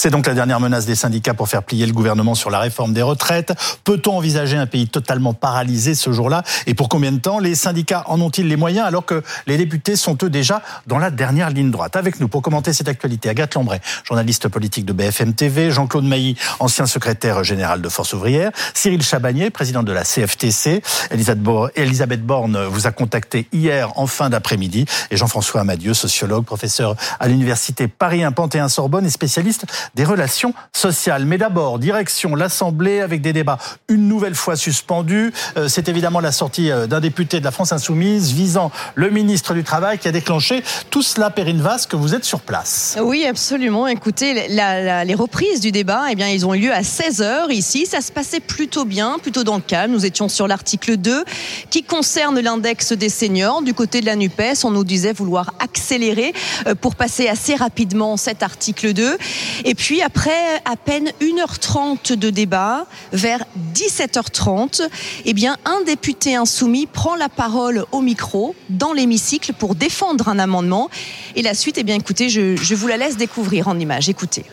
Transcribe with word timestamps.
C'est 0.00 0.10
donc 0.10 0.28
la 0.28 0.34
dernière 0.34 0.60
menace 0.60 0.86
des 0.86 0.94
syndicats 0.94 1.34
pour 1.34 1.48
faire 1.48 1.64
plier 1.64 1.84
le 1.84 1.92
gouvernement 1.92 2.36
sur 2.36 2.50
la 2.50 2.60
réforme 2.60 2.92
des 2.92 3.02
retraites. 3.02 3.52
Peut-on 3.82 4.16
envisager 4.16 4.56
un 4.56 4.68
pays 4.68 4.86
totalement 4.86 5.34
paralysé 5.34 5.96
ce 5.96 6.12
jour-là? 6.12 6.44
Et 6.68 6.74
pour 6.74 6.88
combien 6.88 7.10
de 7.10 7.18
temps? 7.18 7.40
Les 7.40 7.56
syndicats 7.56 8.04
en 8.06 8.20
ont-ils 8.20 8.46
les 8.46 8.54
moyens 8.54 8.86
alors 8.86 9.04
que 9.04 9.24
les 9.48 9.56
députés 9.56 9.96
sont 9.96 10.16
eux 10.22 10.30
déjà 10.30 10.62
dans 10.86 10.98
la 10.98 11.10
dernière 11.10 11.50
ligne 11.50 11.72
droite? 11.72 11.96
Avec 11.96 12.20
nous 12.20 12.28
pour 12.28 12.42
commenter 12.42 12.72
cette 12.72 12.86
actualité, 12.86 13.28
Agathe 13.28 13.54
Lambray, 13.54 13.80
journaliste 14.04 14.46
politique 14.46 14.84
de 14.84 14.92
BFM 14.92 15.34
TV, 15.34 15.72
Jean-Claude 15.72 16.04
Mailly, 16.04 16.36
ancien 16.60 16.86
secrétaire 16.86 17.42
général 17.42 17.82
de 17.82 17.88
Force 17.88 18.12
ouvrière, 18.12 18.52
Cyril 18.74 19.02
Chabagnier, 19.02 19.50
président 19.50 19.82
de 19.82 19.90
la 19.90 20.04
CFTC, 20.04 20.80
Elisabeth 21.10 22.22
Borne 22.22 22.66
vous 22.66 22.86
a 22.86 22.92
contacté 22.92 23.48
hier 23.52 23.90
en 23.98 24.06
fin 24.06 24.30
d'après-midi, 24.30 24.84
et 25.10 25.16
Jean-François 25.16 25.62
Amadieu, 25.62 25.92
sociologue, 25.92 26.44
professeur 26.44 26.94
à 27.18 27.26
l'université 27.26 27.88
Paris 27.88 28.22
1 28.22 28.30
Panthéon 28.30 28.68
Sorbonne 28.68 29.04
et 29.04 29.10
spécialiste 29.10 29.66
des 29.94 30.04
relations 30.04 30.54
sociales. 30.72 31.24
Mais 31.24 31.38
d'abord, 31.38 31.78
direction 31.78 32.34
l'Assemblée 32.34 33.00
avec 33.00 33.20
des 33.20 33.32
débats 33.32 33.58
une 33.88 34.08
nouvelle 34.08 34.34
fois 34.34 34.56
suspendus. 34.56 35.32
Euh, 35.56 35.68
c'est 35.68 35.88
évidemment 35.88 36.20
la 36.20 36.32
sortie 36.32 36.70
euh, 36.70 36.86
d'un 36.86 37.00
député 37.00 37.40
de 37.40 37.44
la 37.44 37.50
France 37.50 37.72
Insoumise 37.72 38.32
visant 38.32 38.70
le 38.94 39.10
ministre 39.10 39.54
du 39.54 39.64
Travail 39.64 39.98
qui 39.98 40.08
a 40.08 40.12
déclenché 40.12 40.62
tout 40.90 41.02
cela, 41.02 41.30
Perrine 41.30 41.60
Vasque, 41.60 41.94
vous 41.94 42.14
êtes 42.14 42.24
sur 42.24 42.40
place. 42.40 42.98
Oui, 43.00 43.26
absolument. 43.26 43.86
Écoutez, 43.86 44.48
les 44.48 45.14
reprises 45.14 45.60
du 45.60 45.72
débat, 45.72 46.04
eh 46.10 46.14
bien, 46.14 46.28
ils 46.28 46.46
ont 46.46 46.54
eu 46.54 46.60
lieu 46.60 46.72
à 46.72 46.82
16h 46.82 47.50
ici. 47.50 47.86
Ça 47.86 48.00
se 48.00 48.12
passait 48.12 48.40
plutôt 48.40 48.84
bien, 48.84 49.18
plutôt 49.20 49.44
dans 49.44 49.56
le 49.56 49.62
calme. 49.62 49.92
Nous 49.92 50.06
étions 50.06 50.28
sur 50.28 50.48
l'article 50.48 50.96
2 50.96 51.24
qui 51.70 51.82
concerne 51.82 52.40
l'index 52.40 52.92
des 52.92 53.08
seniors. 53.08 53.62
Du 53.62 53.74
côté 53.74 54.00
de 54.00 54.06
la 54.06 54.16
NUPES, 54.16 54.64
on 54.64 54.70
nous 54.70 54.84
disait 54.84 55.12
vouloir 55.12 55.54
accélérer 55.60 56.32
euh, 56.66 56.74
pour 56.74 56.94
passer 56.94 57.28
assez 57.28 57.54
rapidement 57.54 58.16
cet 58.16 58.42
article 58.42 58.92
2. 58.92 59.16
Et 59.64 59.74
puis 59.78 60.02
après 60.02 60.60
à 60.64 60.76
peine 60.76 61.12
1h30 61.22 62.14
de 62.14 62.30
débat, 62.30 62.84
vers 63.12 63.44
17h30, 63.74 64.82
eh 65.24 65.32
bien 65.32 65.56
un 65.64 65.82
député 65.82 66.34
insoumis 66.34 66.86
prend 66.86 67.14
la 67.14 67.28
parole 67.28 67.86
au 67.92 68.00
micro 68.00 68.56
dans 68.68 68.92
l'hémicycle 68.92 69.52
pour 69.52 69.76
défendre 69.76 70.28
un 70.28 70.40
amendement. 70.40 70.90
Et 71.36 71.42
la 71.42 71.54
suite, 71.54 71.78
eh 71.78 71.84
bien 71.84 71.94
écoutez, 71.94 72.28
je, 72.28 72.56
je 72.56 72.74
vous 72.74 72.88
la 72.88 72.96
laisse 72.96 73.16
découvrir 73.16 73.68
en 73.68 73.78
image. 73.78 74.08
Écoutez. 74.08 74.44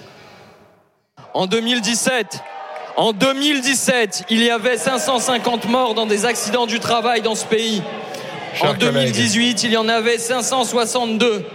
En 1.34 1.48
2017, 1.48 2.40
en 2.96 3.12
2017, 3.12 4.26
il 4.30 4.44
y 4.44 4.52
avait 4.52 4.78
550 4.78 5.66
morts 5.68 5.96
dans 5.96 6.06
des 6.06 6.26
accidents 6.26 6.68
du 6.68 6.80
travail 6.80 7.23
dans 7.23 7.36
ce 7.36 7.46
pays. 7.46 7.81
en 8.62 8.76
2018, 8.76 9.64
il 9.64 9.72
y 9.72 9.78
en 9.78 9.90
avait 9.90 10.20
562. 10.20 11.46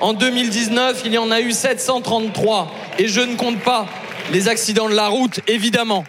En 0.00 0.14
2019, 0.14 1.02
il 1.04 1.12
y 1.12 1.18
en 1.18 1.30
a 1.30 1.40
eu 1.42 1.52
733. 1.52 2.72
Et 3.00 3.08
je 3.08 3.22
ne 3.22 3.34
compte 3.34 3.58
pas 3.60 3.86
les 4.30 4.48
accidents 4.48 4.90
de 4.90 4.94
la 4.94 5.08
route, 5.08 5.40
évidemment. 5.46 6.04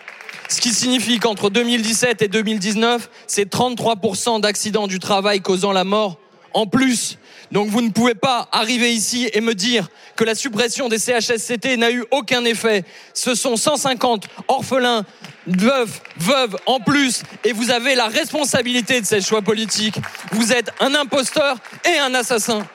Ce 0.50 0.60
qui 0.60 0.74
signifie 0.74 1.20
qu'entre 1.20 1.50
2017 1.50 2.22
et 2.22 2.28
2019, 2.28 3.10
c'est 3.28 3.50
33% 3.50 4.42
d'accidents 4.42 4.88
du 4.88 5.00
travail 5.00 5.40
causant 5.40 5.72
la 5.72 5.86
mort 5.86 6.18
en 6.54 6.68
plus. 6.68 7.18
Donc 7.54 7.70
vous 7.70 7.80
ne 7.80 7.92
pouvez 7.92 8.14
pas 8.14 8.50
arriver 8.52 8.92
ici 8.92 9.30
et 9.32 9.40
me 9.40 9.56
dire 9.56 9.88
que 10.18 10.26
la 10.26 10.36
suppression 10.36 10.90
des 10.90 11.00
CHSCT 11.00 11.78
n'a 11.78 11.92
eu 11.92 12.04
aucun 12.12 12.44
effet. 12.44 12.84
Ce 13.14 13.36
sont 13.36 13.56
150 13.56 14.28
orphelins, 14.50 15.06
veuves, 15.48 16.02
veuves 16.18 16.58
en 16.66 16.82
plus 16.82 17.24
et 17.46 17.54
vous 17.54 17.72
avez 17.72 17.96
la 17.96 18.08
responsabilité 18.08 19.00
de 19.00 19.06
ces 19.06 19.22
choix 19.22 19.42
politiques. 19.42 19.96
Vous 20.34 20.52
êtes 20.52 20.74
un 20.82 20.94
imposteur 20.94 21.56
et 21.86 22.00
un 22.00 22.14
assassin. 22.16 22.68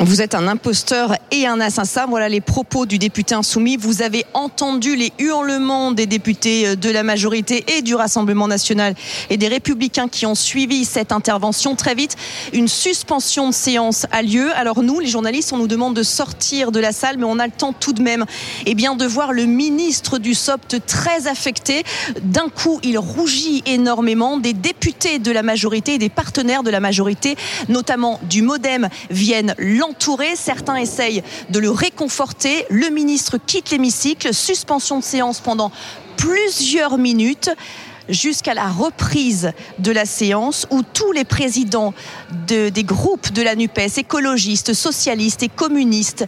Vous 0.00 0.22
êtes 0.22 0.36
un 0.36 0.46
imposteur 0.46 1.16
et 1.32 1.48
un 1.48 1.60
assassin. 1.60 2.06
Voilà 2.08 2.28
les 2.28 2.40
propos 2.40 2.86
du 2.86 2.98
député 2.98 3.34
insoumis. 3.34 3.76
Vous 3.76 4.00
avez 4.00 4.24
entendu 4.32 4.94
les 4.94 5.12
hurlements 5.18 5.90
des 5.90 6.06
députés 6.06 6.76
de 6.76 6.88
la 6.88 7.02
majorité 7.02 7.64
et 7.66 7.82
du 7.82 7.96
Rassemblement 7.96 8.46
national 8.46 8.94
et 9.28 9.36
des 9.36 9.48
républicains 9.48 10.06
qui 10.06 10.24
ont 10.24 10.36
suivi 10.36 10.84
cette 10.84 11.10
intervention. 11.10 11.74
Très 11.74 11.96
vite, 11.96 12.14
une 12.52 12.68
suspension 12.68 13.48
de 13.48 13.54
séance 13.54 14.06
a 14.12 14.22
lieu. 14.22 14.52
Alors 14.54 14.84
nous, 14.84 15.00
les 15.00 15.08
journalistes, 15.08 15.52
on 15.52 15.58
nous 15.58 15.66
demande 15.66 15.94
de 15.94 16.04
sortir 16.04 16.70
de 16.70 16.78
la 16.78 16.92
salle, 16.92 17.18
mais 17.18 17.24
on 17.24 17.40
a 17.40 17.46
le 17.46 17.52
temps 17.52 17.72
tout 17.72 17.92
de 17.92 18.00
même 18.00 18.24
eh 18.66 18.76
bien, 18.76 18.94
de 18.94 19.04
voir 19.04 19.32
le 19.32 19.46
ministre 19.46 20.18
du 20.18 20.34
SOPT 20.34 20.76
très 20.86 21.26
affecté. 21.26 21.82
D'un 22.22 22.50
coup, 22.50 22.78
il 22.84 22.98
rougit 22.98 23.64
énormément. 23.66 24.36
Des 24.38 24.52
députés 24.52 25.18
de 25.18 25.32
la 25.32 25.42
majorité 25.42 25.94
et 25.94 25.98
des 25.98 26.08
partenaires 26.08 26.62
de 26.62 26.70
la 26.70 26.78
majorité, 26.78 27.34
notamment 27.68 28.20
du 28.30 28.42
Modem, 28.42 28.88
viennent 29.10 29.56
l'entendre 29.58 29.87
entouré. 29.88 30.36
Certains 30.36 30.76
essayent 30.76 31.22
de 31.50 31.58
le 31.58 31.70
réconforter. 31.70 32.66
Le 32.70 32.88
ministre 32.90 33.38
quitte 33.38 33.70
l'hémicycle. 33.70 34.32
Suspension 34.34 34.98
de 34.98 35.04
séance 35.04 35.40
pendant 35.40 35.70
plusieurs 36.16 36.98
minutes 36.98 37.50
jusqu'à 38.08 38.54
la 38.54 38.68
reprise 38.68 39.52
de 39.78 39.90
la 39.90 40.06
séance 40.06 40.66
où 40.70 40.82
tous 40.82 41.12
les 41.12 41.24
présidents 41.24 41.92
des 42.46 42.84
groupes 42.84 43.32
de 43.32 43.42
la 43.42 43.54
NUPES, 43.54 43.98
écologistes, 43.98 44.72
socialistes 44.72 45.42
et 45.42 45.48
communistes, 45.48 46.26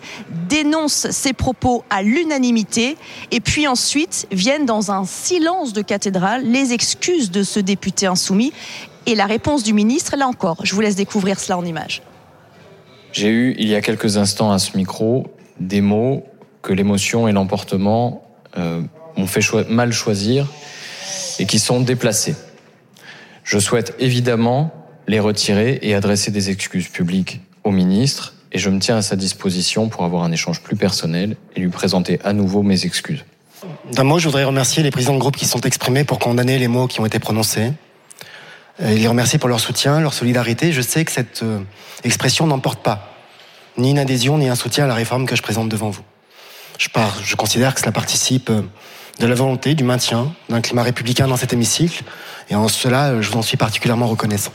dénoncent 0.49 1.11
ces 1.11 1.33
propos 1.33 1.85
à 1.91 2.03
l'unanimité 2.03 2.97
et 3.31 3.41
puis 3.41 3.67
ensuite 3.67 4.27
viennent 4.31 4.67
dans 4.67 4.91
un 4.91 5.05
silence 5.05 5.73
de 5.73 5.83
cathédrale 5.83 6.45
les 6.45 6.73
excuses 6.73 7.31
de 7.31 7.43
ce 7.43 7.61
député 7.61 8.07
insoumis 8.07 8.53
et 9.07 9.15
la 9.15 9.27
réponse 9.27 9.63
du 9.63 9.73
ministre, 9.73 10.17
là 10.17 10.29
encore, 10.29 10.59
je 10.63 10.75
vous 10.75 10.81
laisse 10.83 10.97
découvrir 10.97 11.41
cela 11.41 11.57
en 11.57 11.65
images. 11.65 12.03
J'ai 13.13 13.29
eu, 13.29 13.55
il 13.59 13.69
y 13.69 13.75
a 13.75 13.81
quelques 13.81 14.17
instants 14.17 14.53
à 14.53 14.59
ce 14.59 14.77
micro, 14.77 15.27
des 15.59 15.81
mots 15.81 16.25
que 16.63 16.73
l'émotion 16.73 17.29
et 17.29 17.33
l'emportement 17.33 18.23
euh, 18.57 18.83
m'ont 19.17 19.27
fait 19.27 19.43
mal 19.69 19.93
choisir 19.93 20.47
et 21.39 21.47
qui 21.47 21.59
sont 21.59 21.81
déplacés. 21.81 22.37
Je 23.45 23.59
souhaite 23.59 23.95
évidemment 23.99 24.73
les 25.09 25.21
retirer 25.21 25.79
et 25.83 25.95
adresser 25.95 26.31
des 26.31 26.51
excuses 26.51 26.89
publiques 26.89 27.41
au 27.65 27.71
ministre 27.71 28.35
et 28.53 28.59
je 28.59 28.71
me 28.71 28.79
tiens 28.79 28.99
à 28.99 29.03
sa 29.03 29.17
disposition 29.17 29.89
pour 29.89 30.05
avoir 30.05 30.25
un 30.25 30.33
échange 30.33 30.61
plus 30.61 30.77
personnel 30.77 31.37
et 31.57 31.61
lui 31.61 31.71
présenter 31.71 32.21
à 32.25 32.33
nouveau 32.33 32.63
mes 32.63 32.85
excuses. 32.85 33.25
D'un 33.93 34.05
mot, 34.05 34.19
je 34.19 34.27
voudrais 34.27 34.45
remercier 34.45 34.83
les 34.83 34.91
présidents 34.91 35.15
de 35.15 35.19
groupe 35.19 35.37
qui 35.37 35.47
sont 35.47 35.61
exprimés 35.61 36.05
pour 36.05 36.19
condamner 36.19 36.59
les 36.59 36.69
mots 36.69 36.87
qui 36.87 37.01
ont 37.01 37.07
été 37.07 37.19
prononcés. 37.19 37.73
Et 38.79 38.97
les 38.97 39.09
remercier 39.09 39.39
pour 39.39 39.49
leur 39.49 39.61
soutien, 39.61 40.01
leur 40.01 40.15
solidarité. 40.15 40.73
Je 40.73 40.81
sais 40.81 41.05
que 41.05 41.13
cette 41.13 41.43
euh, 41.43 41.61
expression 42.05 42.47
n'emporte 42.47 42.83
pas 42.83 43.11
ni 43.77 43.91
une 43.91 43.99
adhésion 43.99 44.39
ni 44.39 44.49
un 44.49 44.55
soutien 44.55 44.85
à 44.85 44.87
la 44.87 44.95
réforme 44.95 45.27
que 45.27 45.37
je 45.37 45.43
présente 45.43 45.69
devant 45.69 45.91
vous. 45.91 46.03
Je, 46.79 46.89
je 47.25 47.37
considère 47.37 47.75
que 47.75 47.81
cela 47.81 47.93
participe 47.93 48.51
euh, 48.51 48.63
de 49.19 49.27
la 49.27 49.35
volonté 49.35 49.75
du 49.75 49.85
maintien 49.85 50.33
d'un 50.49 50.61
climat 50.61 50.83
républicain 50.83 51.29
dans 51.29 51.37
cet 51.37 51.53
hémicycle, 51.53 52.05
et 52.49 52.55
en 52.55 52.69
cela, 52.69 53.21
je 53.21 53.31
vous 53.31 53.39
en 53.39 53.43
suis 53.43 53.57
particulièrement 53.57 54.07
reconnaissant. 54.07 54.53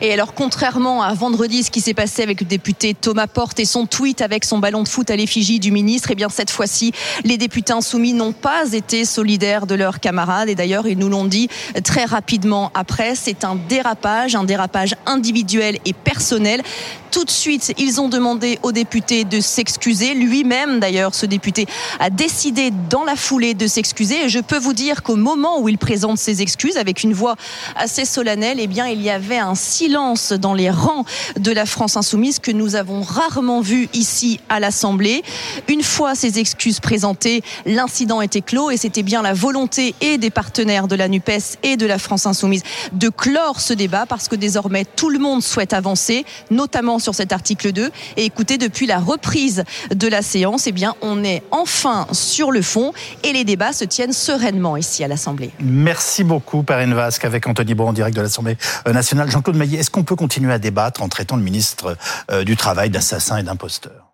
Et 0.00 0.12
alors, 0.12 0.32
contrairement 0.32 1.02
à 1.02 1.12
vendredi, 1.12 1.64
ce 1.64 1.72
qui 1.72 1.80
s'est 1.80 1.94
passé 1.94 2.22
avec 2.22 2.40
le 2.40 2.46
député 2.46 2.94
Thomas 2.94 3.26
Porte 3.26 3.58
et 3.58 3.64
son 3.64 3.84
tweet 3.84 4.22
avec 4.22 4.44
son 4.44 4.58
ballon 4.58 4.84
de 4.84 4.88
foot 4.88 5.10
à 5.10 5.16
l'effigie 5.16 5.58
du 5.58 5.72
ministre, 5.72 6.10
eh 6.12 6.14
bien, 6.14 6.28
cette 6.28 6.52
fois-ci, 6.52 6.92
les 7.24 7.36
députés 7.36 7.72
insoumis 7.72 8.12
n'ont 8.12 8.32
pas 8.32 8.72
été 8.72 9.04
solidaires 9.04 9.66
de 9.66 9.74
leurs 9.74 9.98
camarades. 9.98 10.48
Et 10.48 10.54
d'ailleurs, 10.54 10.86
ils 10.86 10.96
nous 10.96 11.08
l'ont 11.08 11.24
dit 11.24 11.48
très 11.82 12.04
rapidement 12.04 12.70
après. 12.74 13.16
C'est 13.16 13.42
un 13.42 13.56
dérapage, 13.56 14.36
un 14.36 14.44
dérapage 14.44 14.94
individuel 15.04 15.78
et 15.84 15.92
personnel. 15.92 16.62
Tout 17.10 17.24
de 17.24 17.30
suite, 17.30 17.72
ils 17.78 18.00
ont 18.00 18.08
demandé 18.08 18.60
au 18.62 18.70
député 18.70 19.24
de 19.24 19.40
s'excuser. 19.40 20.14
Lui-même, 20.14 20.78
d'ailleurs, 20.78 21.14
ce 21.14 21.26
député 21.26 21.66
a 21.98 22.10
décidé 22.10 22.70
dans 22.88 23.02
la 23.02 23.16
foulée 23.16 23.54
de 23.54 23.66
s'excuser. 23.66 24.26
Et 24.26 24.28
je 24.28 24.38
peux 24.38 24.58
vous 24.58 24.74
dire 24.74 25.02
qu'au 25.02 25.16
moment 25.16 25.60
où 25.60 25.68
il 25.68 25.78
présente 25.78 26.18
ses 26.18 26.40
excuses 26.40 26.76
avec 26.76 27.02
une 27.02 27.14
voix 27.14 27.34
assez 27.74 28.04
solennelle, 28.04 28.58
eh 28.60 28.68
bien, 28.68 28.86
il 28.86 29.02
y 29.02 29.10
avait 29.10 29.38
un 29.38 29.56
silence 29.56 29.87
dans 29.88 30.54
les 30.54 30.70
rangs 30.70 31.04
de 31.38 31.50
la 31.50 31.64
France 31.64 31.96
insoumise 31.96 32.40
que 32.40 32.50
nous 32.50 32.76
avons 32.76 33.00
rarement 33.00 33.60
vu 33.62 33.88
ici 33.94 34.38
à 34.50 34.60
l'Assemblée. 34.60 35.22
Une 35.66 35.82
fois 35.82 36.14
ces 36.14 36.38
excuses 36.38 36.80
présentées, 36.80 37.42
l'incident 37.64 38.20
était 38.20 38.42
clos 38.42 38.70
et 38.70 38.76
c'était 38.76 39.02
bien 39.02 39.22
la 39.22 39.32
volonté 39.32 39.94
et 40.00 40.18
des 40.18 40.30
partenaires 40.30 40.88
de 40.88 40.94
la 40.94 41.08
NUPES 41.08 41.58
et 41.62 41.76
de 41.76 41.86
la 41.86 41.98
France 41.98 42.26
insoumise 42.26 42.62
de 42.92 43.08
clore 43.08 43.60
ce 43.60 43.72
débat 43.72 44.04
parce 44.06 44.28
que 44.28 44.36
désormais 44.36 44.84
tout 44.84 45.08
le 45.08 45.18
monde 45.18 45.42
souhaite 45.42 45.72
avancer, 45.72 46.26
notamment 46.50 46.98
sur 46.98 47.14
cet 47.14 47.32
article 47.32 47.72
2. 47.72 47.90
Et 48.18 48.24
écoutez, 48.24 48.58
depuis 48.58 48.86
la 48.86 48.98
reprise 48.98 49.64
de 49.94 50.06
la 50.08 50.20
séance, 50.20 50.66
eh 50.66 50.72
bien, 50.72 50.94
on 51.00 51.24
est 51.24 51.42
enfin 51.50 52.06
sur 52.12 52.50
le 52.50 52.60
fond 52.60 52.92
et 53.24 53.32
les 53.32 53.44
débats 53.44 53.72
se 53.72 53.84
tiennent 53.84 54.12
sereinement 54.12 54.76
ici 54.76 55.02
à 55.02 55.08
l'Assemblée. 55.08 55.50
Merci 55.60 56.24
beaucoup, 56.24 56.62
Perrine 56.62 56.92
Vasque, 56.92 57.24
avec 57.24 57.46
Anthony 57.46 57.74
Bon 57.74 57.88
en 57.88 57.92
direct 57.94 58.16
de 58.16 58.22
l'Assemblée 58.22 58.58
euh, 58.86 58.92
nationale. 58.92 59.30
Jean-Claude 59.30 59.56
Maillet, 59.56 59.77
est-ce 59.78 59.90
qu'on 59.90 60.04
peut 60.04 60.16
continuer 60.16 60.52
à 60.52 60.58
débattre 60.58 61.02
en 61.02 61.08
traitant 61.08 61.36
le 61.36 61.42
ministre 61.42 61.96
euh, 62.30 62.44
du 62.44 62.56
Travail 62.56 62.90
d'assassin 62.90 63.38
et 63.38 63.42
d'imposteur? 63.42 64.12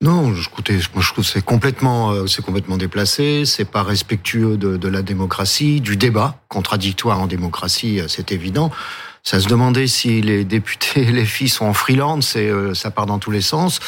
Non, 0.00 0.34
écoutez, 0.34 0.78
moi 0.94 1.02
je 1.02 1.12
trouve 1.12 1.24
c'est 1.24 1.44
complètement, 1.44 2.10
euh, 2.10 2.26
c'est 2.26 2.42
complètement 2.42 2.76
déplacé. 2.76 3.44
C'est 3.44 3.64
pas 3.64 3.82
respectueux 3.82 4.56
de, 4.56 4.88
la 4.88 5.02
démocratie, 5.02 5.80
du 5.80 5.96
débat 5.96 6.36
contradictoire 6.48 7.20
en 7.20 7.26
démocratie, 7.26 8.00
c'est 8.08 8.32
évident. 8.32 8.70
ça 9.22 9.40
se 9.40 9.48
demandait 9.48 9.86
si 9.86 10.20
les 10.20 10.44
députés 10.56 11.04
les 11.04 11.24
filles 11.24 11.48
sont 11.48 11.66
en 11.66 11.74
freelance 11.74 12.36
ça 12.74 12.90
part 12.90 13.06
dans 13.06 13.18
tous 13.18 13.30
les 13.30 13.42
sens 13.42 13.78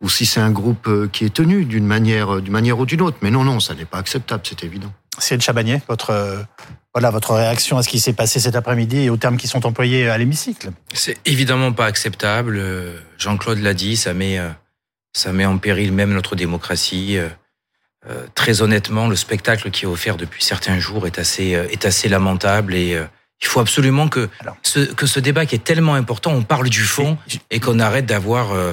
ou 0.00 0.08
si 0.08 0.26
c'est 0.26 0.40
un 0.40 0.50
groupe 0.50 0.88
qui 1.12 1.24
est 1.24 1.34
tenu 1.34 1.64
d'une 1.64 1.86
manière, 1.86 2.40
d'une 2.40 2.52
manière 2.52 2.78
ou 2.78 2.86
d'une 2.86 3.02
autre. 3.02 3.18
Mais 3.22 3.30
non, 3.30 3.44
non, 3.44 3.60
ça 3.60 3.74
n'est 3.74 3.84
pas 3.84 3.98
acceptable, 3.98 4.42
c'est 4.46 4.64
évident. 4.64 4.92
Cyril 5.18 5.42
Chabagnier, 5.42 5.82
votre 5.88 6.46
voilà 6.92 7.10
votre 7.10 7.34
réaction 7.34 7.78
à 7.78 7.82
ce 7.82 7.88
qui 7.88 8.00
s'est 8.00 8.12
passé 8.12 8.40
cet 8.40 8.56
après-midi 8.56 9.02
et 9.02 9.10
aux 9.10 9.16
termes 9.16 9.36
qui 9.36 9.46
sont 9.46 9.64
employés 9.64 10.08
à 10.08 10.18
l'hémicycle. 10.18 10.70
C'est 10.92 11.18
évidemment 11.24 11.72
pas 11.72 11.86
acceptable. 11.86 12.56
Euh, 12.58 12.98
Jean-Claude 13.16 13.58
l'a 13.58 13.74
dit, 13.74 13.96
ça 13.96 14.12
met 14.12 14.38
euh, 14.38 14.48
ça 15.12 15.32
met 15.32 15.44
en 15.44 15.58
péril 15.58 15.92
même 15.92 16.12
notre 16.12 16.34
démocratie. 16.34 17.16
Euh, 17.18 17.28
très 18.34 18.62
honnêtement, 18.62 19.08
le 19.08 19.16
spectacle 19.16 19.70
qui 19.70 19.84
est 19.84 19.88
offert 19.88 20.16
depuis 20.16 20.42
certains 20.42 20.78
jours 20.78 21.06
est 21.06 21.18
assez 21.18 21.50
est 21.50 21.84
assez 21.84 22.08
lamentable 22.08 22.74
et 22.74 22.98
il 23.42 23.46
faut 23.46 23.60
absolument 23.60 24.08
que 24.08 24.28
ce, 24.62 24.80
que 24.80 25.06
ce 25.06 25.20
débat 25.20 25.46
qui 25.46 25.54
est 25.54 25.64
tellement 25.64 25.94
important, 25.94 26.32
on 26.32 26.42
parle 26.42 26.68
du 26.68 26.82
fond 26.82 27.16
et 27.50 27.60
qu'on 27.60 27.78
arrête 27.78 28.06
d'avoir 28.06 28.52
euh, 28.52 28.72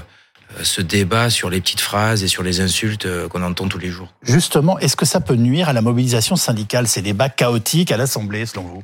ce 0.63 0.81
débat 0.81 1.29
sur 1.29 1.49
les 1.49 1.61
petites 1.61 1.81
phrases 1.81 2.23
et 2.23 2.27
sur 2.27 2.43
les 2.43 2.61
insultes 2.61 3.05
euh, 3.05 3.27
qu'on 3.27 3.43
entend 3.43 3.67
tous 3.67 3.77
les 3.77 3.89
jours. 3.89 4.13
Justement, 4.23 4.79
est-ce 4.79 4.95
que 4.95 5.05
ça 5.05 5.19
peut 5.19 5.35
nuire 5.35 5.69
à 5.69 5.73
la 5.73 5.81
mobilisation 5.81 6.35
syndicale, 6.35 6.87
ces 6.87 7.01
débats 7.01 7.29
chaotiques 7.29 7.91
à 7.91 7.97
l'Assemblée, 7.97 8.45
selon 8.45 8.63
vous? 8.63 8.83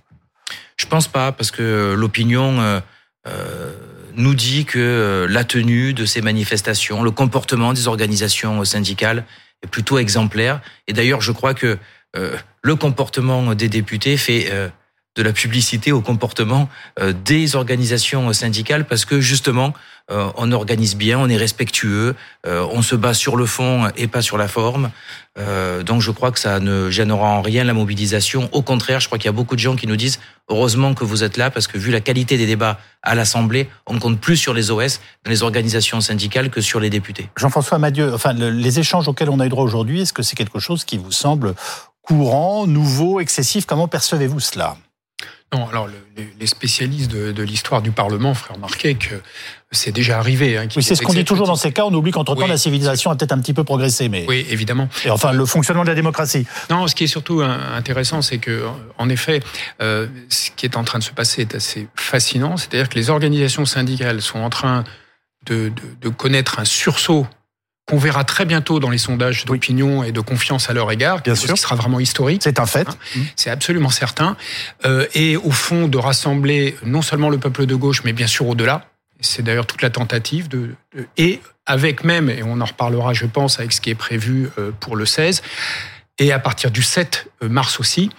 Je 0.77 0.85
pense 0.85 1.07
pas, 1.07 1.31
parce 1.31 1.51
que 1.51 1.93
l'opinion 1.93 2.59
euh, 2.59 3.71
nous 4.15 4.33
dit 4.33 4.65
que 4.65 5.27
la 5.29 5.43
tenue 5.43 5.93
de 5.93 6.05
ces 6.05 6.21
manifestations, 6.21 7.03
le 7.03 7.11
comportement 7.11 7.73
des 7.73 7.87
organisations 7.87 8.63
syndicales 8.65 9.23
est 9.63 9.67
plutôt 9.67 9.99
exemplaire. 9.99 10.61
Et 10.87 10.93
d'ailleurs, 10.93 11.21
je 11.21 11.31
crois 11.31 11.53
que 11.53 11.77
le 12.15 12.75
comportement 12.75 13.55
des 13.55 13.69
députés 13.69 14.17
fait 14.17 14.51
de 15.15 15.23
la 15.23 15.33
publicité 15.33 15.91
au 15.91 16.01
comportement 16.01 16.69
des 17.25 17.55
organisations 17.55 18.33
syndicales 18.33 18.85
parce 18.85 19.05
que 19.05 19.21
justement, 19.21 19.73
euh, 20.11 20.29
on 20.35 20.51
organise 20.51 20.97
bien, 20.97 21.17
on 21.17 21.29
est 21.29 21.37
respectueux, 21.37 22.15
euh, 22.45 22.67
on 22.71 22.81
se 22.81 22.93
bat 22.95 23.13
sur 23.13 23.37
le 23.37 23.45
fond 23.45 23.89
et 23.95 24.07
pas 24.07 24.21
sur 24.21 24.37
la 24.37 24.49
forme. 24.49 24.91
Euh, 25.39 25.81
donc 25.81 26.01
je 26.01 26.11
crois 26.11 26.31
que 26.31 26.39
ça 26.39 26.59
ne 26.59 26.89
gênera 26.89 27.25
en 27.25 27.41
rien 27.41 27.63
la 27.63 27.73
mobilisation. 27.73 28.49
Au 28.51 28.61
contraire, 28.61 28.99
je 28.99 29.07
crois 29.07 29.17
qu'il 29.17 29.27
y 29.27 29.29
a 29.29 29.33
beaucoup 29.33 29.55
de 29.55 29.61
gens 29.61 29.77
qui 29.77 29.87
nous 29.87 29.95
disent 29.95 30.19
heureusement 30.49 30.93
que 30.93 31.05
vous 31.05 31.23
êtes 31.23 31.37
là 31.37 31.49
parce 31.49 31.67
que 31.67 31.77
vu 31.77 31.89
la 31.89 32.01
qualité 32.01 32.37
des 32.37 32.45
débats 32.45 32.79
à 33.01 33.15
l'Assemblée, 33.15 33.69
on 33.87 33.97
compte 33.97 34.19
plus 34.19 34.35
sur 34.35 34.53
les 34.53 34.71
OS, 34.71 34.99
les 35.25 35.41
organisations 35.41 36.01
syndicales, 36.01 36.49
que 36.49 36.59
sur 36.59 36.81
les 36.81 36.89
députés. 36.89 37.29
Jean-François 37.37 37.77
Madieu, 37.77 38.13
enfin 38.13 38.33
les 38.33 38.79
échanges 38.79 39.07
auxquels 39.07 39.29
on 39.29 39.39
a 39.39 39.45
eu 39.45 39.49
droit 39.49 39.63
aujourd'hui, 39.63 40.01
est-ce 40.01 40.13
que 40.13 40.23
c'est 40.23 40.35
quelque 40.35 40.59
chose 40.59 40.83
qui 40.83 40.97
vous 40.97 41.13
semble 41.13 41.55
courant, 42.01 42.67
nouveau, 42.67 43.21
excessif? 43.21 43.65
Comment 43.65 43.87
percevez-vous 43.87 44.41
cela? 44.41 44.75
Non, 45.53 45.67
alors 45.67 45.87
les 46.39 46.47
spécialistes 46.47 47.11
de, 47.11 47.43
l'histoire 47.43 47.81
du 47.81 47.91
Parlement 47.91 48.33
feraient 48.33 48.55
remarquer 48.55 48.95
que 48.95 49.15
c'est 49.71 49.91
déjà 49.91 50.19
arrivé. 50.19 50.57
Hein, 50.57 50.67
oui, 50.75 50.83
c'est 50.83 50.95
ce 50.95 51.01
qu'on 51.01 51.13
dit 51.13 51.25
toujours 51.25 51.47
dans 51.47 51.55
ces 51.55 51.71
cas. 51.71 51.85
On 51.85 51.93
oublie 51.93 52.11
qu'entre-temps, 52.11 52.47
la 52.47 52.57
civilisation 52.57 53.11
a 53.11 53.15
peut-être 53.15 53.31
un 53.31 53.39
petit 53.39 53.53
peu 53.53 53.63
progressé. 53.63 54.09
Mais... 54.09 54.25
Oui, 54.27 54.45
évidemment. 54.49 54.89
Et 55.05 55.09
enfin, 55.09 55.31
le 55.31 55.45
fonctionnement 55.45 55.83
de 55.83 55.89
la 55.89 55.95
démocratie. 55.95 56.45
Non, 56.69 56.87
ce 56.87 56.95
qui 56.95 57.03
est 57.05 57.07
surtout 57.07 57.41
intéressant, 57.41 58.21
c'est 58.21 58.37
que, 58.37 58.65
en 58.97 59.09
effet, 59.09 59.41
euh, 59.81 60.07
ce 60.29 60.51
qui 60.51 60.65
est 60.65 60.77
en 60.77 60.83
train 60.83 60.99
de 60.99 61.03
se 61.03 61.11
passer 61.11 61.41
est 61.41 61.55
assez 61.55 61.87
fascinant. 61.95 62.57
C'est-à-dire 62.57 62.89
que 62.89 62.95
les 62.95 63.09
organisations 63.09 63.65
syndicales 63.65 64.21
sont 64.21 64.39
en 64.39 64.49
train 64.49 64.83
de, 65.45 65.71
de 66.01 66.09
connaître 66.09 66.59
un 66.59 66.65
sursaut 66.65 67.27
qu'on 67.85 67.97
verra 67.97 68.23
très 68.23 68.45
bientôt 68.45 68.79
dans 68.79 68.89
les 68.89 68.97
sondages 68.97 69.45
d'opinion 69.45 70.03
et 70.03 70.11
de 70.11 70.21
confiance 70.21 70.69
à 70.69 70.73
leur 70.73 70.89
égard, 70.91 71.21
Bien 71.21 71.35
sûr. 71.35 71.53
qui 71.53 71.59
sera 71.59 71.75
vraiment 71.75 71.99
historique. 71.99 72.41
C'est 72.43 72.59
un 72.59 72.65
fait. 72.65 72.87
Hein, 72.87 72.95
mmh. 73.15 73.19
C'est 73.35 73.49
absolument 73.49 73.89
certain. 73.89 74.37
Euh, 74.85 75.05
et 75.13 75.35
au 75.35 75.51
fond, 75.51 75.87
de 75.87 75.97
rassembler 75.97 76.77
non 76.85 77.01
seulement 77.01 77.29
le 77.29 77.37
peuple 77.37 77.65
de 77.65 77.75
gauche, 77.75 78.03
mais 78.05 78.13
bien 78.13 78.27
sûr 78.27 78.47
au-delà. 78.47 78.85
C'est 79.19 79.41
d'ailleurs 79.41 79.65
toute 79.65 79.81
la 79.81 79.89
tentative 79.89 80.47
de, 80.47 80.75
et 81.17 81.41
avec 81.65 82.03
même, 82.03 82.29
et 82.29 82.41
on 82.43 82.59
en 82.61 82.65
reparlera, 82.65 83.13
je 83.13 83.25
pense, 83.25 83.59
avec 83.59 83.73
ce 83.73 83.81
qui 83.81 83.89
est 83.89 83.95
prévu 83.95 84.49
euh, 84.57 84.71
pour 84.79 84.95
le 84.95 85.05
16, 85.05 85.41
et 86.19 86.31
à 86.31 86.39
partir 86.39 86.71
du 86.71 86.81
7 86.83 87.27
euh, 87.41 87.49
mars 87.49 87.79
aussi, 87.79 88.09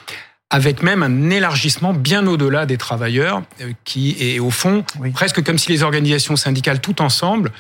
avec 0.51 0.83
même 0.83 1.03
un 1.03 1.31
élargissement 1.31 1.93
bien 1.93 2.27
au-delà 2.27 2.65
des 2.65 2.77
travailleurs, 2.77 3.43
qui 3.85 4.17
est 4.21 4.39
au 4.39 4.51
fond 4.51 4.85
presque 5.13 5.43
comme 5.43 5.59
si 5.59 5.71
les 5.71 5.83
organisations 5.83 6.37
syndicales 6.37 6.81
tout 6.81 7.03
ensemble 7.03 7.51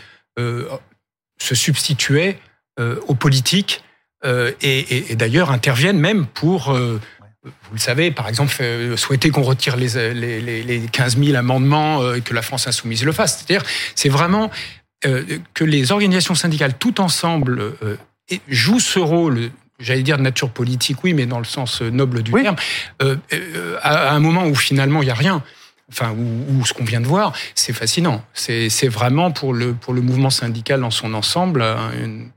se 1.39 1.55
substituer 1.55 2.39
euh, 2.81 2.97
aux 3.07 3.15
politiques 3.15 3.83
euh, 4.25 4.53
et, 4.63 5.15
d'ailleurs 5.17 5.51
interviennent 5.51 5.99
même 5.99 6.27
pour 6.27 6.73
euh, 6.73 7.01
vous 7.45 7.75
le 7.75 7.79
savez, 7.79 8.11
par 8.11 8.27
exemple, 8.27 8.55
souhaiter 8.97 9.29
qu'on 9.29 9.43
retire 9.43 9.77
les, 9.77 10.15
les, 10.15 10.63
les, 10.63 10.81
15 10.81 11.19
000 11.23 11.37
amendements 11.37 12.15
et 12.15 12.23
que 12.23 12.33
la 12.33 12.41
France 12.41 12.67
insoumise 12.67 13.05
le 13.05 13.13
fasse. 13.13 13.37
C'est-à-dire, 13.37 13.69
c'est 13.95 14.09
vraiment 14.09 14.51
que 15.03 15.65
les 15.65 15.93
organisations 15.93 16.35
syndicales, 16.35 16.79
tout 16.79 17.03
ensemble, 17.03 17.75
jouent 18.49 18.81
ce 18.81 18.99
rôle 18.99 19.51
j'allais 19.79 20.03
dire 20.03 20.17
de 20.17 20.23
nature 20.23 20.49
politique, 20.49 21.05
oui, 21.05 21.13
mais 21.13 21.27
dans 21.27 21.39
le 21.39 21.45
sens 21.45 21.83
noble 21.83 22.23
du 22.23 22.33
terme, 22.33 22.57
à, 23.83 24.15
un 24.15 24.21
moment 24.21 24.47
où 24.47 24.55
finalement 24.55 25.03
il 25.03 25.05
n'y 25.05 25.11
a 25.11 25.15
rien 25.15 25.43
enfin, 25.91 26.13
ou, 26.13 26.65
ce 26.65 26.73
qu'on 26.73 26.85
vient 26.85 27.01
de 27.01 27.07
voir, 27.07 27.33
c'est 27.55 27.73
fascinant. 27.73 28.23
C'est 28.33 28.89
vraiment 28.89 29.31
pour 29.31 29.53
le, 29.53 29.75
pour 29.75 29.93
le 29.93 30.01
mouvement 30.01 30.31
syndical 30.31 30.81
dans 30.81 30.91
son 30.91 31.15
ensemble 31.15 31.65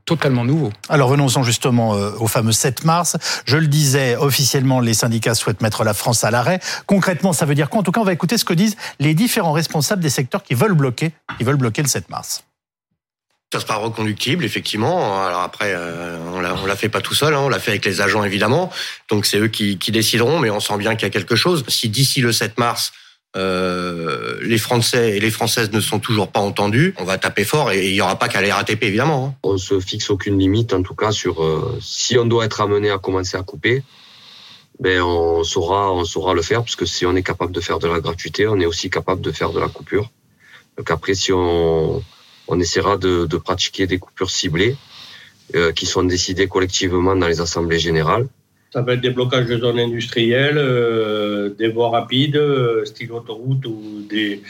totalement 0.04 0.44
nouveau. 0.44 0.72
Alors 0.88 1.08
venons-en 1.08 1.42
justement 1.42 1.94
euh, 1.94 2.10
au 2.18 2.26
fameux 2.26 2.52
7 2.52 2.84
mars. 2.84 3.16
Je 3.46 3.56
le 3.56 3.66
disais, 3.66 4.16
officiellement, 4.16 4.80
les 4.80 4.94
syndicats 4.94 5.34
souhaitent 5.34 5.62
mettre 5.62 5.84
la 5.84 5.94
France 5.94 6.24
à 6.24 6.30
l'arrêt. 6.30 6.60
Concrètement, 6.86 7.32
ça 7.32 7.46
veut 7.46 7.54
dire 7.54 7.70
quoi? 7.70 7.80
En 7.80 7.82
tout 7.82 7.92
cas, 7.92 8.00
on 8.00 8.04
va 8.04 8.12
écouter 8.12 8.38
ce 8.38 8.44
que 8.44 8.54
disent 8.54 8.76
les 8.98 9.14
différents 9.14 9.52
responsables 9.52 10.02
des 10.02 10.10
secteurs 10.10 10.42
qui 10.42 10.54
veulent 10.54 10.74
bloquer, 10.74 11.12
qui 11.38 11.44
veulent 11.44 11.56
bloquer 11.56 11.82
le 11.82 11.88
7 11.88 12.08
mars. 12.10 12.44
Ça 13.52 13.60
sera 13.60 13.76
reconductible, 13.76 14.44
effectivement. 14.44 15.24
Alors 15.24 15.40
après, 15.40 15.72
euh, 15.74 16.18
on 16.34 16.40
l'a, 16.40 16.54
l'a 16.66 16.76
fait 16.76 16.90
pas 16.90 17.00
tout 17.00 17.14
seul, 17.14 17.34
hein. 17.34 17.40
on 17.40 17.48
l'a 17.48 17.58
fait 17.58 17.70
avec 17.70 17.84
les 17.86 18.02
agents, 18.02 18.22
évidemment. 18.22 18.70
Donc 19.10 19.24
c'est 19.24 19.38
eux 19.38 19.48
qui, 19.48 19.78
qui 19.78 19.90
décideront, 19.90 20.38
mais 20.38 20.50
on 20.50 20.60
sent 20.60 20.76
bien 20.76 20.96
qu'il 20.96 21.04
y 21.04 21.06
a 21.06 21.10
quelque 21.10 21.34
chose. 21.34 21.64
Si 21.68 21.88
d'ici 21.88 22.20
le 22.20 22.32
7 22.32 22.58
mars, 22.58 22.92
euh, 23.38 24.38
les 24.42 24.58
Français 24.58 25.16
et 25.16 25.20
les 25.20 25.30
Françaises 25.30 25.70
ne 25.70 25.80
sont 25.80 26.00
toujours 26.00 26.28
pas 26.28 26.40
entendus, 26.40 26.94
on 26.98 27.04
va 27.04 27.18
taper 27.18 27.44
fort 27.44 27.70
et 27.70 27.88
il 27.88 27.92
n'y 27.92 28.00
aura 28.00 28.18
pas 28.18 28.28
qu'à 28.28 28.40
la 28.40 28.54
RATP 28.54 28.82
évidemment. 28.82 29.26
Hein. 29.26 29.34
On 29.44 29.58
se 29.58 29.78
fixe 29.78 30.10
aucune 30.10 30.38
limite 30.38 30.72
en 30.72 30.82
tout 30.82 30.94
cas 30.94 31.12
sur 31.12 31.44
euh, 31.44 31.78
si 31.80 32.18
on 32.18 32.26
doit 32.26 32.44
être 32.44 32.60
amené 32.60 32.90
à 32.90 32.98
commencer 32.98 33.36
à 33.36 33.42
couper, 33.42 33.84
ben 34.80 35.00
on 35.02 35.44
saura 35.44 35.92
on 35.92 36.04
saura 36.04 36.34
le 36.34 36.42
faire 36.42 36.64
puisque 36.64 36.86
si 36.86 37.06
on 37.06 37.14
est 37.14 37.22
capable 37.22 37.52
de 37.52 37.60
faire 37.60 37.78
de 37.78 37.86
la 37.86 38.00
gratuité, 38.00 38.48
on 38.48 38.58
est 38.58 38.66
aussi 38.66 38.90
capable 38.90 39.20
de 39.20 39.30
faire 39.30 39.52
de 39.52 39.60
la 39.60 39.68
coupure. 39.68 40.10
Donc 40.76 40.90
après 40.90 41.14
si 41.14 41.32
on 41.32 42.02
essaiera 42.58 42.96
de, 42.96 43.26
de 43.26 43.36
pratiquer 43.36 43.86
des 43.86 43.98
coupures 43.98 44.30
ciblées 44.30 44.76
euh, 45.54 45.72
qui 45.72 45.86
sont 45.86 46.02
décidées 46.02 46.48
collectivement 46.48 47.16
dans 47.16 47.28
les 47.28 47.40
assemblées 47.40 47.78
générales 47.78 48.26
ça 48.72 48.82
peut 48.82 48.92
être 48.92 49.00
des 49.00 49.10
blocages 49.10 49.46
de 49.46 49.58
zones 49.58 49.78
industrielles, 49.78 50.58
euh, 50.58 51.50
des 51.50 51.68
voies 51.68 51.90
rapides, 51.90 52.36
euh, 52.36 52.84
style 52.84 53.12
autoroute 53.12 53.64
ou 53.66 54.02
des, 54.08 54.42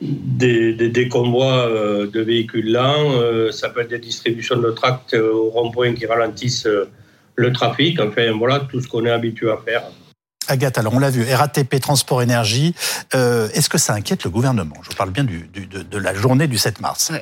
des, 0.00 0.72
des, 0.72 1.08
convois 1.08 1.68
euh, 1.68 2.06
de 2.06 2.20
véhicules 2.20 2.72
lents. 2.72 3.52
ça 3.52 3.68
peut 3.68 3.82
être 3.82 3.90
des 3.90 3.98
distributions 3.98 4.56
de 4.56 4.70
tracts 4.70 5.14
au 5.14 5.50
rond-point 5.50 5.94
qui 5.94 6.06
ralentissent 6.06 6.68
le 7.36 7.52
trafic. 7.52 8.00
Enfin, 8.00 8.32
voilà 8.32 8.60
tout 8.60 8.80
ce 8.80 8.88
qu'on 8.88 9.04
est 9.04 9.10
habitué 9.10 9.50
à 9.50 9.58
faire. 9.58 9.82
Agathe, 10.48 10.78
alors 10.78 10.94
on 10.94 10.98
l'a 10.98 11.10
vu, 11.10 11.22
RATP, 11.22 11.78
Transport 11.80 12.22
Énergie, 12.22 12.74
est-ce 13.12 13.68
que 13.68 13.78
ça 13.78 13.92
inquiète 13.94 14.24
le 14.24 14.30
gouvernement? 14.30 14.76
Je 14.88 14.96
parle 14.96 15.10
bien 15.10 15.22
du, 15.22 15.48
de, 15.52 15.82
de, 15.82 15.98
la 15.98 16.14
journée 16.14 16.48
du 16.48 16.58
7 16.58 16.80
mars. 16.80 17.12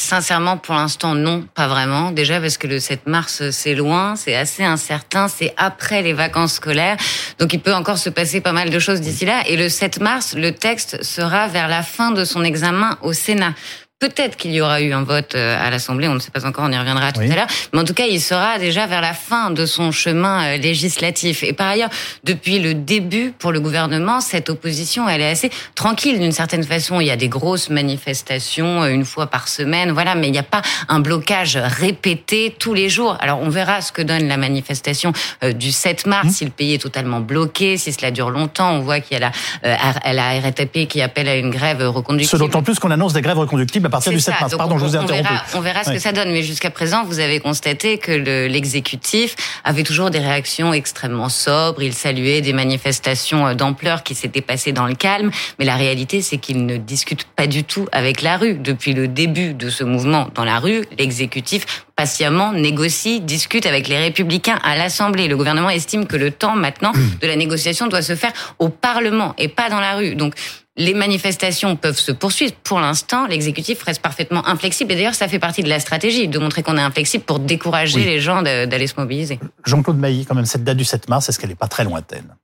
Sincèrement, 0.00 0.56
pour 0.56 0.76
l'instant, 0.76 1.16
non, 1.16 1.44
pas 1.56 1.66
vraiment. 1.66 2.12
Déjà 2.12 2.40
parce 2.40 2.56
que 2.56 2.68
le 2.68 2.78
7 2.78 3.08
mars, 3.08 3.50
c'est 3.50 3.74
loin, 3.74 4.14
c'est 4.14 4.36
assez 4.36 4.62
incertain, 4.62 5.26
c'est 5.26 5.52
après 5.56 6.02
les 6.02 6.12
vacances 6.12 6.52
scolaires. 6.52 6.96
Donc 7.40 7.52
il 7.52 7.58
peut 7.60 7.74
encore 7.74 7.98
se 7.98 8.08
passer 8.08 8.40
pas 8.40 8.52
mal 8.52 8.70
de 8.70 8.78
choses 8.78 9.00
d'ici 9.00 9.24
là. 9.24 9.42
Et 9.48 9.56
le 9.56 9.68
7 9.68 10.00
mars, 10.00 10.36
le 10.36 10.52
texte 10.52 11.02
sera 11.02 11.48
vers 11.48 11.66
la 11.66 11.82
fin 11.82 12.12
de 12.12 12.24
son 12.24 12.44
examen 12.44 12.96
au 13.02 13.12
Sénat. 13.12 13.54
Peut-être 14.00 14.36
qu'il 14.36 14.52
y 14.52 14.60
aura 14.60 14.80
eu 14.80 14.92
un 14.92 15.02
vote 15.02 15.34
euh, 15.34 15.58
à 15.60 15.70
l'Assemblée, 15.70 16.06
on 16.06 16.14
ne 16.14 16.20
sait 16.20 16.30
pas 16.30 16.46
encore, 16.46 16.64
on 16.64 16.70
y 16.70 16.78
reviendra 16.78 17.10
tout 17.10 17.20
à 17.20 17.34
l'heure. 17.34 17.48
Mais 17.72 17.80
en 17.80 17.84
tout 17.84 17.94
cas, 17.94 18.06
il 18.06 18.20
sera 18.20 18.56
déjà 18.60 18.86
vers 18.86 19.00
la 19.00 19.12
fin 19.12 19.50
de 19.50 19.66
son 19.66 19.90
chemin 19.90 20.44
euh, 20.44 20.56
législatif. 20.56 21.42
Et 21.42 21.52
par 21.52 21.66
ailleurs, 21.66 21.90
depuis 22.22 22.60
le 22.60 22.74
début, 22.74 23.32
pour 23.36 23.50
le 23.50 23.58
gouvernement, 23.58 24.20
cette 24.20 24.50
opposition, 24.50 25.08
elle 25.08 25.20
est 25.20 25.30
assez 25.30 25.50
tranquille 25.74 26.20
d'une 26.20 26.30
certaine 26.30 26.62
façon. 26.62 27.00
Il 27.00 27.08
y 27.08 27.10
a 27.10 27.16
des 27.16 27.26
grosses 27.26 27.70
manifestations 27.70 28.84
euh, 28.84 28.90
une 28.90 29.04
fois 29.04 29.26
par 29.26 29.48
semaine, 29.48 29.90
voilà, 29.90 30.14
mais 30.14 30.28
il 30.28 30.32
n'y 30.32 30.38
a 30.38 30.44
pas 30.44 30.62
un 30.88 31.00
blocage 31.00 31.56
répété 31.56 32.54
tous 32.56 32.74
les 32.74 32.88
jours. 32.88 33.16
Alors, 33.18 33.40
on 33.42 33.48
verra 33.48 33.80
ce 33.80 33.90
que 33.90 34.02
donne 34.02 34.28
la 34.28 34.36
manifestation 34.36 35.12
du 35.42 35.72
7 35.72 36.06
mars, 36.06 36.26
mmh. 36.26 36.30
si 36.30 36.44
le 36.44 36.52
pays 36.52 36.74
est 36.74 36.82
totalement 36.82 37.18
bloqué, 37.18 37.76
si 37.76 37.92
cela 37.92 38.12
dure 38.12 38.30
longtemps. 38.30 38.74
On 38.74 38.80
voit 38.80 39.00
qu'il 39.00 39.18
y 39.18 39.24
a 39.24 39.32
la, 39.64 40.12
la 40.12 40.40
RATP 40.40 40.86
qui 40.86 41.02
appelle 41.02 41.28
à 41.28 41.34
une 41.34 41.50
grève 41.50 41.82
reconductible. 41.82 42.30
Ce 42.30 42.36
d'autant 42.36 42.62
plus 42.62 42.78
qu'on 42.78 42.92
annonce 42.92 43.12
des 43.12 43.22
grèves 43.22 43.38
reconductibles 43.38 43.87
à 43.88 43.90
partir 43.90 44.12
du 44.12 44.20
7 44.20 44.40
mars. 44.40 44.54
Pardon, 44.56 44.78
je 44.78 44.84
vous 44.84 44.96
ai 44.96 44.98
interrompu. 44.98 45.28
on 45.54 45.60
verra 45.60 45.82
ce 45.84 45.90
que 45.90 45.98
ça 45.98 46.12
donne, 46.12 46.30
mais 46.30 46.42
jusqu'à 46.42 46.70
présent, 46.70 47.04
vous 47.04 47.18
avez 47.18 47.40
constaté 47.40 47.98
que 47.98 48.12
l'exécutif 48.46 49.34
avait 49.64 49.82
toujours 49.82 50.10
des 50.10 50.18
réactions 50.18 50.72
extrêmement 50.72 51.28
sobres. 51.28 51.82
Il 51.82 51.94
saluait 51.94 52.40
des 52.40 52.52
manifestations 52.52 53.54
d'ampleur 53.54 54.02
qui 54.02 54.14
s'étaient 54.14 54.40
passées 54.40 54.72
dans 54.72 54.86
le 54.86 54.94
calme, 54.94 55.30
mais 55.58 55.64
la 55.64 55.76
réalité, 55.76 56.22
c'est 56.22 56.38
qu'il 56.38 56.66
ne 56.66 56.76
discute 56.76 57.24
pas 57.24 57.46
du 57.46 57.64
tout 57.64 57.88
avec 57.92 58.22
la 58.22 58.36
rue. 58.36 58.54
Depuis 58.54 58.92
le 58.92 59.08
début 59.08 59.54
de 59.54 59.70
ce 59.70 59.84
mouvement 59.84 60.28
dans 60.34 60.44
la 60.44 60.58
rue, 60.58 60.84
l'exécutif 60.98 61.84
patiemment 61.96 62.52
négocie, 62.52 63.20
discute 63.20 63.66
avec 63.66 63.88
les 63.88 63.98
républicains 63.98 64.58
à 64.62 64.76
l'Assemblée. 64.76 65.26
Le 65.26 65.36
gouvernement 65.36 65.70
estime 65.70 66.06
que 66.06 66.16
le 66.16 66.30
temps 66.30 66.54
maintenant 66.54 66.92
de 66.92 67.26
la 67.26 67.34
négociation 67.34 67.88
doit 67.88 68.02
se 68.02 68.14
faire 68.14 68.32
au 68.60 68.68
Parlement 68.68 69.34
et 69.36 69.48
pas 69.48 69.68
dans 69.68 69.80
la 69.80 69.94
rue. 69.96 70.14
Donc 70.14 70.34
les 70.78 70.94
manifestations 70.94 71.76
peuvent 71.76 71.98
se 71.98 72.12
poursuivre. 72.12 72.54
Pour 72.64 72.80
l'instant, 72.80 73.26
l'exécutif 73.26 73.82
reste 73.82 74.00
parfaitement 74.00 74.46
inflexible. 74.46 74.92
Et 74.92 74.94
d'ailleurs, 74.94 75.14
ça 75.14 75.28
fait 75.28 75.40
partie 75.40 75.62
de 75.62 75.68
la 75.68 75.80
stratégie, 75.80 76.28
de 76.28 76.38
montrer 76.38 76.62
qu'on 76.62 76.78
est 76.78 76.82
inflexible 76.82 77.24
pour 77.24 77.40
décourager 77.40 78.04
les 78.04 78.20
gens 78.20 78.42
d'aller 78.42 78.86
se 78.86 78.94
mobiliser. 78.96 79.38
Jean-Claude 79.66 79.98
Mailly, 79.98 80.24
quand 80.24 80.36
même, 80.36 80.46
cette 80.46 80.64
date 80.64 80.76
du 80.76 80.84
7 80.84 81.08
mars, 81.08 81.28
est-ce 81.28 81.38
qu'elle 81.38 81.50
n'est 81.50 81.56
pas 81.56 81.68
très 81.68 81.84
lointaine? 81.84 82.34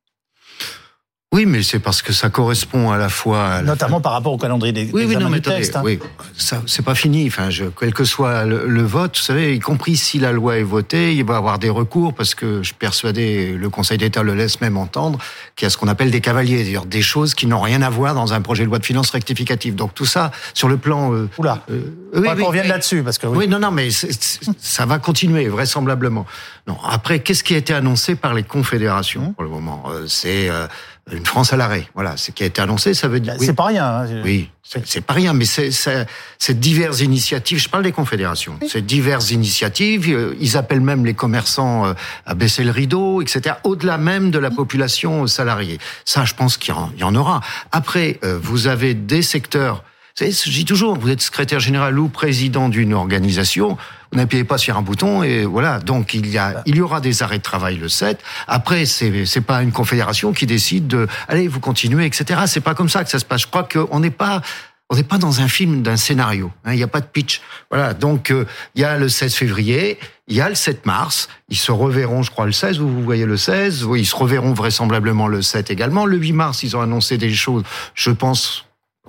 Oui, 1.34 1.46
mais 1.46 1.64
c'est 1.64 1.80
parce 1.80 2.00
que 2.00 2.12
ça 2.12 2.30
correspond 2.30 2.92
à 2.92 2.96
la 2.96 3.08
fois. 3.08 3.60
Notamment 3.62 4.00
par 4.00 4.12
rapport 4.12 4.32
au 4.32 4.38
calendrier 4.38 4.72
des, 4.72 4.88
oui, 4.92 5.04
oui, 5.08 5.16
non, 5.16 5.28
mais 5.28 5.40
texte, 5.40 5.74
hein. 5.74 5.82
Oui, 5.84 5.98
ça, 6.36 6.62
c'est 6.66 6.84
pas 6.84 6.94
fini. 6.94 7.26
Enfin, 7.26 7.50
je, 7.50 7.64
quel 7.64 7.92
que 7.92 8.04
soit 8.04 8.44
le, 8.44 8.82
vote, 8.82 9.16
vous 9.16 9.22
savez, 9.24 9.56
y 9.56 9.58
compris 9.58 9.96
si 9.96 10.20
la 10.20 10.30
loi 10.30 10.58
est 10.58 10.62
votée, 10.62 11.12
il 11.16 11.24
va 11.24 11.34
y 11.34 11.36
avoir 11.36 11.58
des 11.58 11.70
recours 11.70 12.14
parce 12.14 12.36
que 12.36 12.58
je 12.58 12.68
suis 12.68 12.74
persuadé, 12.74 13.52
le 13.52 13.68
Conseil 13.68 13.98
d'État 13.98 14.22
le 14.22 14.34
laisse 14.34 14.60
même 14.60 14.76
entendre, 14.76 15.18
qu'il 15.56 15.66
y 15.66 15.66
a 15.66 15.70
ce 15.70 15.76
qu'on 15.76 15.88
appelle 15.88 16.12
des 16.12 16.20
cavaliers, 16.20 16.58
c'est-à-dire 16.58 16.86
des 16.86 17.02
choses 17.02 17.34
qui 17.34 17.48
n'ont 17.48 17.60
rien 17.60 17.82
à 17.82 17.90
voir 17.90 18.14
dans 18.14 18.32
un 18.32 18.40
projet 18.40 18.62
de 18.62 18.68
loi 18.68 18.78
de 18.78 18.86
finances 18.86 19.10
rectificative. 19.10 19.74
Donc 19.74 19.92
tout 19.92 20.06
ça, 20.06 20.30
sur 20.54 20.68
le 20.68 20.76
plan. 20.76 21.12
Euh, 21.12 21.28
Oula. 21.38 21.64
Euh, 21.68 21.82
oui, 22.14 22.28
on 22.40 22.46
revienne 22.46 22.68
là-dessus 22.68 23.02
parce 23.02 23.18
que. 23.18 23.26
Oui, 23.26 23.48
non, 23.48 23.58
non, 23.58 23.72
mais 23.72 23.88
ça 23.90 24.86
va 24.86 25.00
continuer 25.00 25.48
vraisemblablement. 25.48 26.26
Non, 26.66 26.78
après, 26.82 27.18
qu'est-ce 27.18 27.44
qui 27.44 27.54
a 27.54 27.58
été 27.58 27.74
annoncé 27.74 28.14
par 28.14 28.34
les 28.34 28.42
confédérations 28.42 29.32
pour 29.32 29.44
le 29.44 29.50
moment? 29.50 29.84
Euh, 29.90 30.04
C'est 30.06 30.48
euh, 30.48 30.66
une 31.12 31.26
France 31.26 31.52
à 31.52 31.56
l'arrêt. 31.56 31.86
Voilà, 31.94 32.16
ce 32.16 32.30
qui 32.30 32.42
a 32.42 32.46
été 32.46 32.62
annoncé, 32.62 32.94
ça 32.94 33.08
veut 33.08 33.20
dire. 33.20 33.34
C'est 33.38 33.52
pas 33.52 33.66
rien. 33.66 33.84
Hein, 33.84 34.22
oui, 34.24 34.50
c'est 34.62 35.02
pas 35.02 35.12
rien, 35.12 35.34
mais 35.34 35.44
c'est 35.44 36.60
diverses 36.60 37.00
initiatives. 37.00 37.58
Je 37.58 37.68
parle 37.68 37.84
des 37.84 37.92
confédérations. 37.92 38.58
C'est 38.66 38.84
diverses 38.84 39.30
initiatives. 39.30 40.08
Euh, 40.08 40.34
ils 40.40 40.56
appellent 40.56 40.80
même 40.80 41.04
les 41.04 41.14
commerçants 41.14 41.86
euh, 41.86 41.92
à 42.24 42.34
baisser 42.34 42.64
le 42.64 42.70
rideau, 42.70 43.20
etc. 43.20 43.56
Au-delà 43.64 43.98
même 43.98 44.30
de 44.30 44.38
la 44.38 44.50
population 44.50 45.26
salariée. 45.26 45.78
Ça, 46.06 46.24
je 46.24 46.34
pense 46.34 46.56
qu'il 46.56 46.74
y, 46.96 47.04
en 47.04 47.14
aura. 47.14 47.40
Après, 47.70 48.18
euh, 48.24 48.38
vous 48.42 48.66
avez 48.66 48.94
des 48.94 49.22
secteurs. 49.22 49.84
Je 50.18 50.50
dis 50.50 50.64
toujours, 50.64 50.98
vous 50.98 51.10
êtes 51.10 51.20
secrétaire 51.20 51.60
général 51.60 51.98
ou 51.98 52.08
président 52.08 52.68
d'une 52.68 52.94
organisation 52.94 53.76
n'appuyez 54.14 54.44
pas 54.44 54.58
sur 54.58 54.76
un 54.76 54.82
bouton 54.82 55.22
et 55.22 55.44
voilà. 55.44 55.78
Donc 55.78 56.14
il 56.14 56.28
y 56.28 56.38
a, 56.38 56.62
il 56.66 56.76
y 56.76 56.80
aura 56.80 57.00
des 57.00 57.22
arrêts 57.22 57.38
de 57.38 57.42
travail 57.42 57.76
le 57.76 57.88
7. 57.88 58.20
Après, 58.46 58.86
c'est 58.86 59.26
c'est 59.26 59.40
pas 59.40 59.62
une 59.62 59.72
confédération 59.72 60.32
qui 60.32 60.46
décide 60.46 60.86
de, 60.86 61.06
allez, 61.28 61.48
vous 61.48 61.60
continuez, 61.60 62.06
etc. 62.06 62.42
C'est 62.46 62.60
pas 62.60 62.74
comme 62.74 62.88
ça 62.88 63.04
que 63.04 63.10
ça 63.10 63.18
se 63.18 63.24
passe. 63.24 63.42
Je 63.42 63.46
crois 63.46 63.64
qu'on 63.64 64.00
n'est 64.00 64.10
pas 64.10 64.42
on 64.90 64.96
n'est 64.96 65.02
pas 65.02 65.18
dans 65.18 65.40
un 65.40 65.48
film 65.48 65.82
d'un 65.82 65.96
scénario. 65.96 66.52
Hein, 66.64 66.72
il 66.74 66.76
n'y 66.76 66.82
a 66.82 66.88
pas 66.88 67.00
de 67.00 67.06
pitch. 67.06 67.40
Voilà. 67.70 67.94
Donc 67.94 68.30
euh, 68.30 68.46
il 68.74 68.82
y 68.82 68.84
a 68.84 68.98
le 68.98 69.08
16 69.08 69.34
février, 69.34 69.98
il 70.28 70.36
y 70.36 70.40
a 70.40 70.48
le 70.48 70.54
7 70.54 70.84
mars. 70.86 71.28
Ils 71.48 71.56
se 71.56 71.72
reverront, 71.72 72.22
je 72.22 72.30
crois, 72.30 72.46
le 72.46 72.52
16. 72.52 72.78
Vous, 72.78 72.88
vous 72.88 73.02
voyez 73.02 73.24
le 73.24 73.36
16. 73.36 73.84
Oui, 73.84 74.02
ils 74.02 74.06
se 74.06 74.16
reverront 74.16 74.52
vraisemblablement 74.52 75.26
le 75.26 75.42
7 75.42 75.70
également. 75.70 76.06
Le 76.06 76.18
8 76.18 76.32
mars, 76.32 76.62
ils 76.62 76.76
ont 76.76 76.80
annoncé 76.82 77.16
des 77.18 77.32
choses. 77.32 77.64
Je 77.94 78.10
pense 78.10 78.63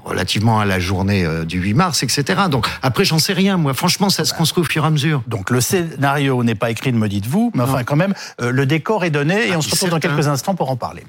relativement 0.06 0.60
à 0.60 0.66
la 0.66 0.80
journée 0.80 1.26
euh, 1.26 1.44
du 1.44 1.60
8 1.60 1.74
mars, 1.74 2.04
etc. 2.04 2.44
Donc 2.50 2.68
après, 2.82 3.04
j'en 3.04 3.20
sais 3.20 3.34
rien. 3.34 3.58
Moi, 3.58 3.74
franchement, 3.74 4.10
ça 4.10 4.24
se 4.24 4.34
construit 4.34 4.62
au 4.62 4.66
fur 4.66 4.84
et 4.84 4.88
à 4.88 4.92
mesure. 4.92 5.24
Donc 5.28 5.50
le 5.50 5.60
scénario 5.60 6.44
n'est 6.44 6.56
pas 6.56 6.72
écrit, 6.72 6.94
me 6.94 7.10
dites-vous, 7.10 7.52
mais 7.54 7.64
enfin 7.64 7.84
quand 7.84 7.96
même, 7.96 8.14
euh, 8.42 8.52
le 8.52 8.66
décor 8.66 9.04
est 9.04 9.10
donné 9.10 9.50
et 9.50 9.56
on 9.56 9.62
se 9.62 9.72
retrouve 9.72 9.90
dans 9.90 10.00
quelques 10.00 10.28
instants 10.28 10.56
pour 10.56 10.70
en 10.70 10.76
parler. 10.76 11.04